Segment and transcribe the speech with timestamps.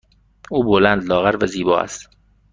[0.51, 2.09] او بلند، لاغر و زیبا است.